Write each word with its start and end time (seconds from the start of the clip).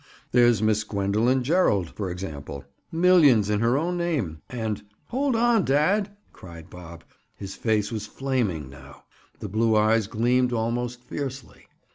"There's 0.31 0.63
Miss 0.63 0.83
Gwendoline 0.83 1.43
Gerald, 1.43 1.91
for 1.91 2.09
example. 2.09 2.65
Millions 2.91 3.51
in 3.51 3.59
her 3.59 3.77
own 3.77 3.97
name, 3.97 4.41
and—" 4.49 4.81
"Hold 5.09 5.35
on, 5.35 5.63
dad!" 5.63 6.09
cried 6.33 6.71
Bob. 6.71 7.03
His 7.35 7.53
face 7.53 7.91
was 7.91 8.07
flaming 8.07 8.67
now. 8.67 9.03
The 9.41 9.47
blue 9.47 9.77
eyes 9.77 10.07
gleamed 10.07 10.53
almost 10.53 11.03
fiercely. 11.03 11.67